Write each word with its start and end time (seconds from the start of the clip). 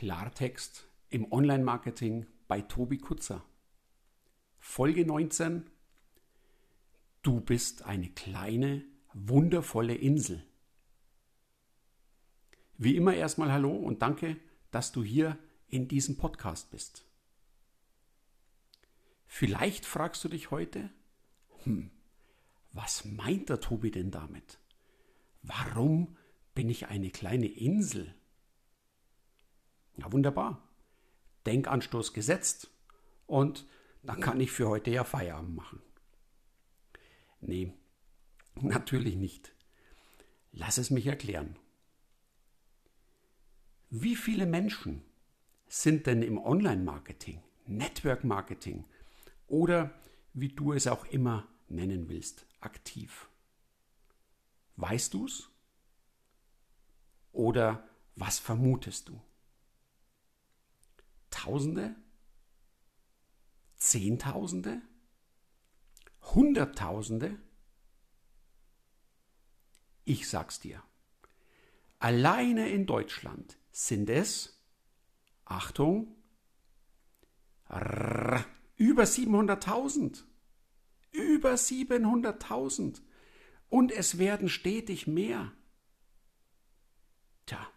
Klartext 0.00 0.88
im 1.10 1.30
Online-Marketing 1.30 2.26
bei 2.48 2.62
Tobi 2.62 2.96
Kutzer. 2.96 3.44
Folge 4.58 5.04
19. 5.04 5.68
Du 7.20 7.42
bist 7.42 7.82
eine 7.82 8.08
kleine, 8.08 8.82
wundervolle 9.12 9.94
Insel. 9.94 10.42
Wie 12.78 12.96
immer 12.96 13.12
erstmal 13.12 13.52
Hallo 13.52 13.76
und 13.76 14.00
danke, 14.00 14.38
dass 14.70 14.90
du 14.90 15.04
hier 15.04 15.38
in 15.68 15.86
diesem 15.86 16.16
Podcast 16.16 16.70
bist. 16.70 17.04
Vielleicht 19.26 19.84
fragst 19.84 20.24
du 20.24 20.30
dich 20.30 20.50
heute, 20.50 20.88
hm, 21.64 21.90
was 22.72 23.04
meint 23.04 23.50
der 23.50 23.60
Tobi 23.60 23.90
denn 23.90 24.10
damit? 24.10 24.60
Warum 25.42 26.16
bin 26.54 26.70
ich 26.70 26.86
eine 26.86 27.10
kleine 27.10 27.48
Insel? 27.48 28.14
Ja, 30.00 30.10
wunderbar. 30.12 30.66
Denkanstoß 31.44 32.14
gesetzt 32.14 32.70
und 33.26 33.66
dann 34.02 34.20
kann 34.20 34.40
ich 34.40 34.50
für 34.50 34.66
heute 34.68 34.90
ja 34.90 35.04
Feierabend 35.04 35.54
machen. 35.54 35.82
Nee, 37.42 37.74
natürlich 38.54 39.16
nicht. 39.16 39.52
Lass 40.52 40.78
es 40.78 40.90
mich 40.90 41.06
erklären. 41.06 41.58
Wie 43.90 44.16
viele 44.16 44.46
Menschen 44.46 45.02
sind 45.68 46.06
denn 46.06 46.22
im 46.22 46.38
Online-Marketing, 46.38 47.42
Network-Marketing 47.66 48.84
oder 49.48 49.94
wie 50.32 50.48
du 50.48 50.72
es 50.72 50.86
auch 50.86 51.04
immer 51.06 51.46
nennen 51.68 52.08
willst, 52.08 52.46
aktiv? 52.60 53.28
Weißt 54.76 55.12
du's? 55.12 55.50
Oder 57.32 57.86
was 58.16 58.38
vermutest 58.38 59.10
du? 59.10 59.20
Tausende? 61.30 61.96
Zehntausende? 63.76 64.82
Hunderttausende? 66.34 67.38
Ich 70.04 70.28
sag's 70.28 70.60
dir. 70.60 70.82
Alleine 71.98 72.68
in 72.70 72.86
Deutschland 72.86 73.58
sind 73.70 74.10
es, 74.10 74.60
Achtung, 75.44 76.16
rrr, 77.68 78.44
über 78.76 79.04
700.000. 79.04 80.24
Über 81.12 81.54
700.000. 81.54 83.02
Und 83.68 83.92
es 83.92 84.18
werden 84.18 84.48
stetig 84.48 85.06
mehr. 85.06 85.52
Tja. 87.46 87.70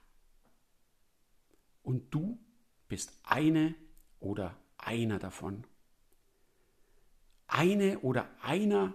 Und 1.82 2.14
du 2.14 2.40
bist 2.94 3.12
eine 3.24 3.74
oder 4.20 4.56
einer 4.78 5.18
davon. 5.18 5.66
Eine 7.48 8.02
oder 8.02 8.30
einer 8.44 8.94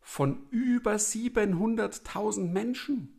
von 0.00 0.48
über 0.50 0.94
700.000 0.94 2.46
Menschen. 2.46 3.18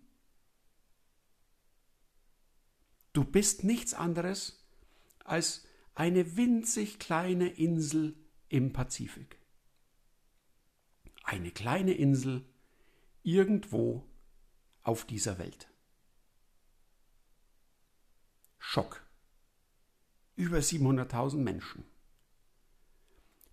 Du 3.12 3.26
bist 3.26 3.66
nichts 3.66 3.94
anderes 3.94 4.66
als 5.26 5.68
eine 5.96 6.38
winzig 6.38 6.98
kleine 6.98 7.50
Insel 7.50 8.16
im 8.48 8.72
Pazifik. 8.72 9.38
Eine 11.26 11.52
kleine 11.52 11.92
Insel 11.92 12.46
irgendwo 13.22 14.08
auf 14.82 15.04
dieser 15.04 15.40
Welt. 15.40 15.68
Schock. 18.60 19.05
Über 20.36 20.58
700.000 20.60 21.38
Menschen. 21.38 21.86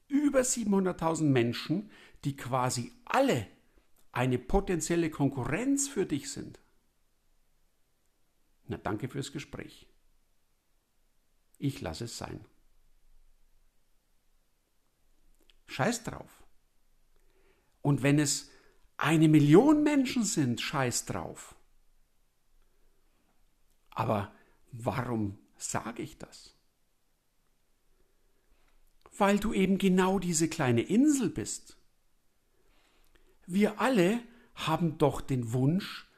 Über 0.09 0.41
700.000 0.41 1.25
Menschen, 1.25 1.91
die 2.25 2.37
quasi 2.37 2.93
alle 3.05 3.47
eine 4.13 4.39
potenzielle 4.39 5.11
Konkurrenz 5.11 5.89
für 5.89 6.07
dich 6.07 6.31
sind. 6.31 6.61
Na, 8.67 8.77
danke 8.77 9.09
fürs 9.09 9.33
Gespräch. 9.33 9.87
Ich 11.59 11.81
lasse 11.81 12.05
es 12.05 12.19
sein. 12.19 12.45
Scheiß 15.67 16.05
drauf. 16.05 16.43
Und 17.81 18.03
wenn 18.03 18.19
es 18.19 18.51
eine 18.97 19.29
Million 19.29 19.83
Menschen 19.83 20.25
sind, 20.25 20.61
scheiß 20.61 21.07
drauf. 21.07 21.55
Aber 23.91 24.35
warum 24.71 25.39
sage 25.57 26.03
ich 26.03 26.19
das? 26.19 26.55
Weil 29.17 29.39
du 29.39 29.53
eben 29.53 29.79
genau 29.79 30.19
diese 30.19 30.49
kleine 30.49 30.83
Insel 30.83 31.29
bist. 31.29 31.77
Wir 33.47 33.81
alle 33.81 34.21
haben 34.55 34.99
doch 34.99 35.21
den 35.21 35.53
Wunsch, 35.53 36.09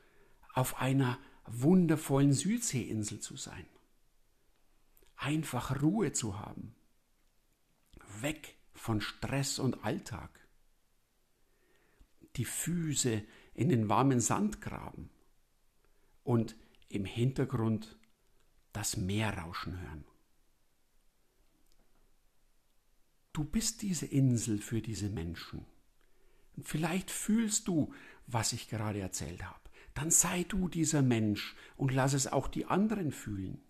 auf 0.54 0.80
einer 0.80 1.18
wundervollen 1.46 2.32
Südseeinsel 2.32 3.20
zu 3.20 3.36
sein. 3.36 3.66
Einfach 5.16 5.82
Ruhe 5.82 6.12
zu 6.12 6.38
haben. 6.38 6.74
Weg 8.20 8.56
von 8.72 9.00
Stress 9.00 9.58
und 9.58 9.84
Alltag. 9.84 10.30
Die 12.36 12.44
Füße 12.44 13.24
in 13.54 13.68
den 13.68 13.88
warmen 13.88 14.20
Sand 14.20 14.60
graben 14.60 15.10
und 16.22 16.56
im 16.88 17.04
Hintergrund 17.04 17.96
das 18.72 18.96
Meer 18.96 19.38
rauschen 19.38 19.80
hören. 19.80 20.04
Du 23.34 23.42
bist 23.42 23.82
diese 23.82 24.06
Insel 24.06 24.58
für 24.58 24.80
diese 24.80 25.10
Menschen. 25.10 25.66
Vielleicht 26.62 27.10
fühlst 27.10 27.66
du, 27.66 27.92
was 28.28 28.52
ich 28.52 28.68
gerade 28.68 29.00
erzählt 29.00 29.44
habe. 29.44 29.58
Dann 29.92 30.12
sei 30.12 30.44
du 30.44 30.68
dieser 30.68 31.02
Mensch 31.02 31.56
und 31.76 31.92
lass 31.92 32.14
es 32.14 32.28
auch 32.28 32.46
die 32.46 32.66
anderen 32.66 33.10
fühlen. 33.10 33.60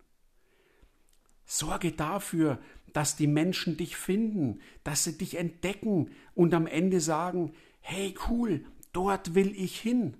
Sorge 1.45 1.91
dafür, 1.91 2.59
dass 2.93 3.15
die 3.15 3.25
Menschen 3.25 3.75
dich 3.75 3.97
finden, 3.97 4.61
dass 4.83 5.03
sie 5.03 5.17
dich 5.17 5.35
entdecken 5.35 6.11
und 6.35 6.53
am 6.53 6.67
Ende 6.67 7.01
sagen, 7.01 7.53
hey 7.81 8.13
cool, 8.29 8.63
dort 8.93 9.33
will 9.33 9.51
ich 9.55 9.79
hin. 9.79 10.15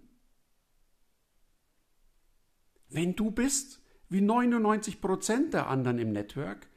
Wenn 2.89 3.15
du 3.15 3.29
bist 3.29 3.79
wie 4.09 4.21
99 4.21 5.01
Prozent 5.01 5.53
der 5.53 5.67
anderen 5.67 5.99
im 5.99 6.11
Network, 6.11 6.67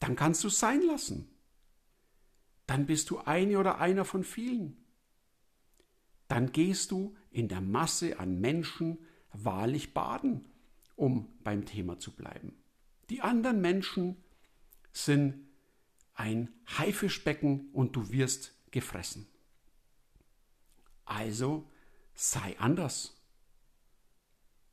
dann 0.00 0.16
kannst 0.16 0.42
du 0.42 0.48
es 0.48 0.58
sein 0.58 0.82
lassen. 0.82 1.35
Dann 2.66 2.86
bist 2.86 3.10
du 3.10 3.18
eine 3.18 3.58
oder 3.58 3.78
einer 3.78 4.04
von 4.04 4.24
vielen. 4.24 4.76
Dann 6.28 6.52
gehst 6.52 6.90
du 6.90 7.16
in 7.30 7.48
der 7.48 7.60
Masse 7.60 8.18
an 8.18 8.40
Menschen 8.40 8.98
wahrlich 9.32 9.94
baden, 9.94 10.44
um 10.96 11.28
beim 11.44 11.64
Thema 11.64 11.98
zu 11.98 12.14
bleiben. 12.14 12.56
Die 13.10 13.20
anderen 13.20 13.60
Menschen 13.60 14.16
sind 14.92 15.46
ein 16.14 16.50
Haifischbecken 16.66 17.68
und 17.72 17.94
du 17.94 18.10
wirst 18.10 18.54
gefressen. 18.70 19.28
Also 21.04 21.70
sei 22.14 22.58
anders. 22.58 23.14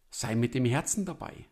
Sei 0.09 0.35
mit 0.35 0.55
dem 0.55 0.65
Herzen 0.65 1.05
dabei. 1.05 1.45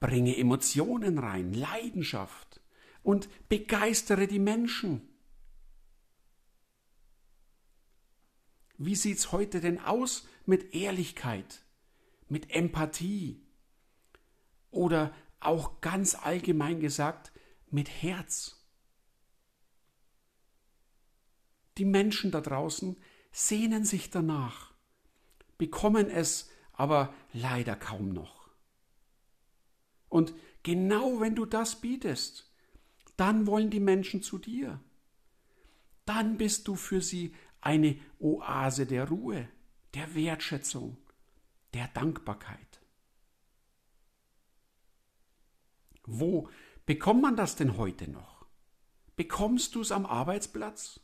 Bringe 0.00 0.36
Emotionen 0.36 1.18
rein, 1.18 1.52
Leidenschaft 1.52 2.60
und 3.02 3.28
begeistere 3.48 4.26
die 4.26 4.38
Menschen. 4.38 5.08
Wie 8.76 8.94
sieht's 8.94 9.32
heute 9.32 9.60
denn 9.60 9.80
aus 9.80 10.26
mit 10.46 10.74
Ehrlichkeit, 10.74 11.64
mit 12.28 12.50
Empathie 12.50 13.42
oder 14.70 15.12
auch 15.40 15.80
ganz 15.80 16.14
allgemein 16.14 16.80
gesagt 16.80 17.32
mit 17.70 17.90
Herz? 17.90 18.54
Die 21.76 21.84
Menschen 21.84 22.30
da 22.30 22.40
draußen 22.40 22.96
sehnen 23.32 23.84
sich 23.84 24.10
danach, 24.10 24.74
bekommen 25.58 26.08
es 26.08 26.50
aber 26.72 27.12
leider 27.32 27.76
kaum 27.76 28.12
noch. 28.12 28.48
Und 30.08 30.34
genau 30.62 31.20
wenn 31.20 31.34
du 31.34 31.46
das 31.46 31.80
bietest, 31.80 32.47
dann 33.18 33.46
wollen 33.46 33.70
die 33.70 33.80
Menschen 33.80 34.22
zu 34.22 34.38
dir. 34.38 34.80
Dann 36.06 36.38
bist 36.38 36.66
du 36.68 36.76
für 36.76 37.02
sie 37.02 37.34
eine 37.60 37.98
Oase 38.18 38.86
der 38.86 39.08
Ruhe, 39.08 39.48
der 39.94 40.14
Wertschätzung, 40.14 40.96
der 41.74 41.88
Dankbarkeit. 41.88 42.80
Wo 46.04 46.48
bekommt 46.86 47.20
man 47.20 47.36
das 47.36 47.56
denn 47.56 47.76
heute 47.76 48.10
noch? 48.10 48.46
Bekommst 49.16 49.74
du 49.74 49.82
es 49.82 49.92
am 49.92 50.06
Arbeitsplatz? 50.06 51.00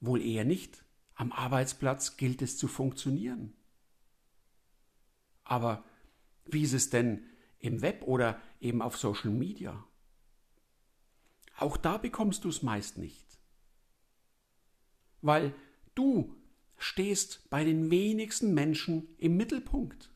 Wohl 0.00 0.22
eher 0.22 0.44
nicht. 0.44 0.84
Am 1.14 1.30
Arbeitsplatz 1.30 2.16
gilt 2.16 2.42
es 2.42 2.56
zu 2.56 2.68
funktionieren. 2.68 3.52
Aber 5.44 5.84
wie 6.46 6.62
ist 6.62 6.72
es 6.72 6.90
denn 6.90 7.24
im 7.58 7.82
Web 7.82 8.02
oder 8.04 8.40
eben 8.60 8.82
auf 8.82 8.96
Social 8.96 9.30
Media. 9.30 9.84
Auch 11.58 11.76
da 11.76 11.98
bekommst 11.98 12.44
du 12.44 12.48
es 12.48 12.62
meist 12.62 12.98
nicht. 12.98 13.26
Weil 15.20 15.54
du 15.94 16.36
stehst 16.76 17.50
bei 17.50 17.64
den 17.64 17.90
wenigsten 17.90 18.54
Menschen 18.54 19.08
im 19.18 19.36
Mittelpunkt. 19.36 20.12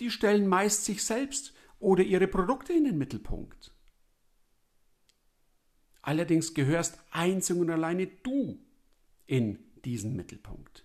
Die 0.00 0.10
stellen 0.10 0.48
meist 0.48 0.84
sich 0.84 1.04
selbst 1.04 1.54
oder 1.78 2.02
ihre 2.02 2.26
Produkte 2.26 2.72
in 2.72 2.84
den 2.84 2.98
Mittelpunkt. 2.98 3.72
Allerdings 6.02 6.52
gehörst 6.52 6.98
einzig 7.10 7.56
und 7.56 7.70
alleine 7.70 8.08
du 8.08 8.58
in 9.26 9.58
diesen 9.84 10.16
Mittelpunkt, 10.16 10.84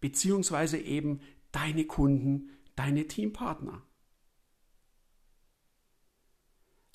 beziehungsweise 0.00 0.78
eben 0.78 1.20
deine 1.50 1.86
Kunden, 1.86 2.50
deine 2.74 3.06
Teampartner. 3.06 3.82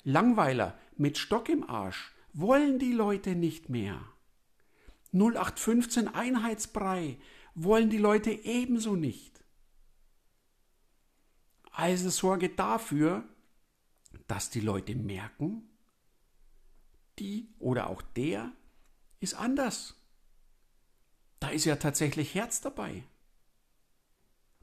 Langweiler 0.04 0.78
mit 0.96 1.18
Stock 1.18 1.48
im 1.48 1.68
Arsch 1.68 2.12
wollen 2.32 2.78
die 2.78 2.92
Leute 2.92 3.34
nicht 3.34 3.68
mehr. 3.68 4.04
0815 5.12 6.08
Einheitsbrei 6.08 7.18
wollen 7.54 7.90
die 7.90 7.98
Leute 7.98 8.30
ebenso 8.30 8.96
nicht. 8.96 9.44
Also 11.70 12.10
sorge 12.10 12.48
dafür, 12.48 13.24
dass 14.26 14.50
die 14.50 14.60
Leute 14.60 14.94
merken, 14.94 15.68
die 17.18 17.48
oder 17.58 17.88
auch 17.88 18.02
der 18.02 18.52
ist 19.20 19.34
anders. 19.34 19.94
Da 21.40 21.48
ist 21.48 21.64
ja 21.64 21.76
tatsächlich 21.76 22.34
Herz 22.34 22.60
dabei. 22.60 23.04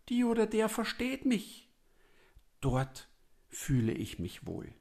Die 0.09 0.23
oder 0.23 0.47
der 0.47 0.69
versteht 0.69 1.25
mich. 1.25 1.69
Dort 2.61 3.09
fühle 3.47 3.93
ich 3.93 4.19
mich 4.19 4.45
wohl. 4.45 4.73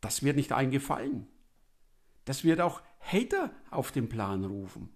Das 0.00 0.22
wird 0.22 0.36
nicht 0.36 0.52
eingefallen. 0.52 1.26
Das 2.24 2.44
wird 2.44 2.60
auch 2.60 2.82
Hater 3.00 3.52
auf 3.70 3.92
den 3.92 4.08
Plan 4.08 4.44
rufen. 4.44 4.90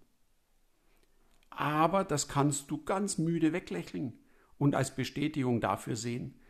Aber 1.51 2.05
das 2.05 2.29
kannst 2.29 2.71
du 2.71 2.85
ganz 2.85 3.19
müde 3.19 3.53
weglächeln 3.53 4.19
und 4.59 4.75
als 4.75 4.95
Bestätigung 4.95 5.61
dafür 5.61 5.97
sehen, 5.97 6.41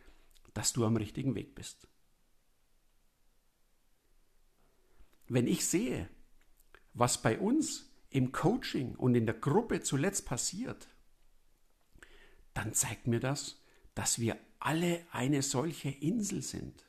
dass 0.55 0.73
du 0.73 0.85
am 0.85 0.97
richtigen 0.97 1.35
Weg 1.35 1.55
bist. 1.55 1.89
Wenn 5.27 5.47
ich 5.47 5.67
sehe, 5.67 6.09
was 6.93 7.21
bei 7.21 7.39
uns 7.39 7.91
im 8.11 8.31
Coaching 8.31 8.95
und 8.95 9.15
in 9.15 9.27
der 9.27 9.35
Gruppe 9.35 9.81
zuletzt 9.81 10.27
passiert, 10.27 10.89
dann 12.53 12.73
zeigt 12.73 13.07
mir 13.07 13.21
das, 13.21 13.61
dass 13.95 14.19
wir 14.19 14.39
alle 14.61 15.05
eine 15.11 15.43
solche 15.43 15.89
Insel 15.91 16.43
sind. 16.43 16.85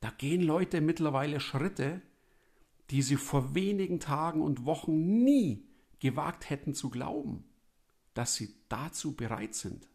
Da 0.00 0.10
gehen 0.10 0.42
Leute 0.42 0.80
mittlerweile 0.80 1.40
Schritte, 1.40 2.02
die 2.90 3.02
sie 3.02 3.16
vor 3.16 3.54
wenigen 3.54 4.00
Tagen 4.00 4.40
und 4.40 4.64
Wochen 4.64 5.22
nie 5.24 5.66
gewagt 6.00 6.48
hätten 6.48 6.74
zu 6.74 6.90
glauben, 6.90 7.44
dass 8.14 8.34
sie 8.34 8.54
dazu 8.68 9.14
bereit 9.16 9.54
sind. 9.54 9.88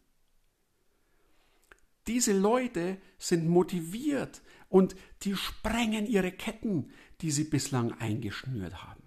Diese 2.06 2.38
Leute 2.38 2.98
sind 3.18 3.48
motiviert 3.48 4.42
und 4.68 4.94
die 5.22 5.36
sprengen 5.36 6.06
ihre 6.06 6.32
Ketten, 6.32 6.90
die 7.22 7.30
sie 7.30 7.44
bislang 7.44 7.92
eingeschnürt 7.92 8.84
haben. 8.84 9.02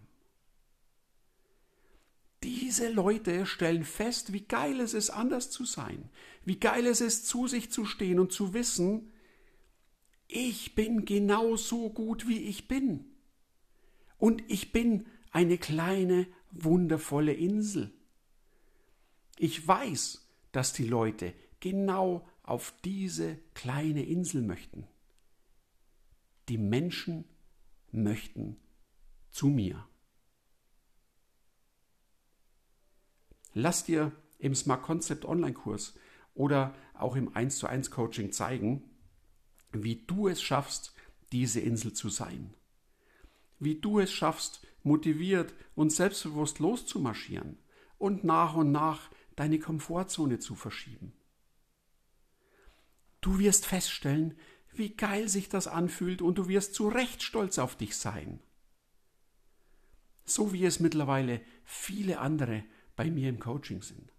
Diese 2.43 2.89
Leute 2.89 3.45
stellen 3.45 3.83
fest, 3.83 4.33
wie 4.33 4.41
geil 4.41 4.79
es 4.79 4.93
ist, 4.93 5.09
anders 5.09 5.49
zu 5.51 5.65
sein, 5.65 6.09
wie 6.43 6.59
geil 6.59 6.85
es 6.87 7.01
ist, 7.01 7.27
zu 7.27 7.47
sich 7.47 7.71
zu 7.71 7.85
stehen 7.85 8.19
und 8.19 8.31
zu 8.31 8.53
wissen, 8.53 9.11
ich 10.37 10.75
bin 10.75 11.03
genauso 11.03 11.89
gut, 11.89 12.27
wie 12.27 12.37
ich 12.43 12.67
bin. 12.67 13.05
Und 14.19 14.43
ich 14.47 14.71
bin 14.71 15.07
eine 15.31 15.57
kleine, 15.57 16.27
wundervolle 16.51 17.33
Insel. 17.33 17.91
Ich 19.39 19.67
weiß, 19.67 20.27
dass 20.51 20.73
die 20.73 20.85
Leute 20.85 21.33
genau 21.59 22.27
auf 22.43 22.75
diese 22.85 23.39
kleine 23.55 24.05
Insel 24.05 24.43
möchten. 24.43 24.85
Die 26.49 26.59
Menschen 26.59 27.25
möchten 27.91 28.57
zu 29.31 29.47
mir. 29.47 29.87
Lass 33.53 33.85
dir 33.85 34.11
im 34.37 34.53
Smart 34.53 34.83
Concept 34.83 35.25
Online 35.25 35.53
Kurs 35.53 35.95
oder 36.35 36.75
auch 36.93 37.15
im 37.15 37.35
1 37.35 37.57
zu 37.57 37.65
1 37.65 37.89
Coaching 37.89 38.31
zeigen, 38.31 38.83
wie 39.71 40.03
du 40.05 40.27
es 40.27 40.41
schaffst, 40.41 40.93
diese 41.31 41.59
Insel 41.59 41.93
zu 41.93 42.09
sein. 42.09 42.53
Wie 43.59 43.75
du 43.75 43.99
es 43.99 44.11
schaffst, 44.11 44.65
motiviert 44.83 45.53
und 45.75 45.91
selbstbewusst 45.91 46.59
loszumarschieren 46.59 47.57
und 47.97 48.23
nach 48.23 48.55
und 48.55 48.71
nach 48.71 49.09
deine 49.35 49.59
Komfortzone 49.59 50.39
zu 50.39 50.55
verschieben. 50.55 51.13
Du 53.21 53.39
wirst 53.39 53.65
feststellen, 53.65 54.37
wie 54.73 54.95
geil 54.95 55.27
sich 55.27 55.49
das 55.49 55.67
anfühlt 55.67 56.21
und 56.21 56.37
du 56.37 56.47
wirst 56.47 56.75
zu 56.75 56.87
Recht 56.87 57.23
stolz 57.23 57.57
auf 57.57 57.75
dich 57.75 57.97
sein. 57.97 58.39
So 60.25 60.53
wie 60.53 60.65
es 60.65 60.79
mittlerweile 60.79 61.41
viele 61.63 62.19
andere 62.19 62.63
bei 62.95 63.09
mir 63.09 63.29
im 63.29 63.39
Coaching 63.39 63.81
sind. 63.81 64.13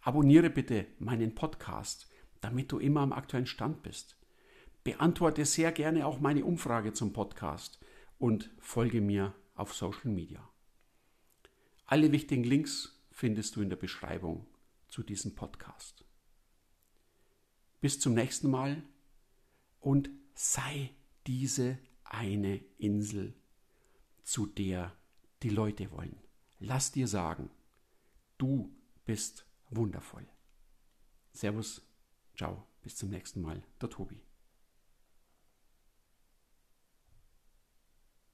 Abonniere 0.00 0.50
bitte 0.50 0.86
meinen 0.98 1.34
Podcast 1.34 2.08
damit 2.44 2.70
du 2.72 2.78
immer 2.78 3.00
am 3.00 3.14
aktuellen 3.14 3.46
Stand 3.46 3.82
bist. 3.82 4.18
Beantworte 4.84 5.46
sehr 5.46 5.72
gerne 5.72 6.06
auch 6.06 6.20
meine 6.20 6.44
Umfrage 6.44 6.92
zum 6.92 7.14
Podcast 7.14 7.80
und 8.18 8.50
folge 8.58 9.00
mir 9.00 9.34
auf 9.54 9.72
Social 9.72 10.10
Media. 10.10 10.46
Alle 11.86 12.12
wichtigen 12.12 12.44
Links 12.44 13.02
findest 13.10 13.56
du 13.56 13.62
in 13.62 13.70
der 13.70 13.76
Beschreibung 13.76 14.46
zu 14.88 15.02
diesem 15.02 15.34
Podcast. 15.34 16.04
Bis 17.80 17.98
zum 17.98 18.12
nächsten 18.12 18.50
Mal 18.50 18.82
und 19.80 20.10
sei 20.34 20.90
diese 21.26 21.78
eine 22.04 22.62
Insel, 22.76 23.32
zu 24.22 24.44
der 24.44 24.92
die 25.42 25.48
Leute 25.48 25.90
wollen. 25.92 26.18
Lass 26.58 26.92
dir 26.92 27.08
sagen, 27.08 27.48
du 28.36 28.70
bist 29.06 29.46
wundervoll. 29.70 30.26
Servus 31.32 31.80
Ciao, 32.36 32.66
bis 32.82 32.96
zum 32.96 33.10
nächsten 33.10 33.40
Mal, 33.42 33.62
der 33.80 33.90
Tobi. 33.90 34.23